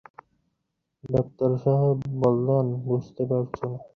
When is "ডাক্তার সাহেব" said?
1.03-1.97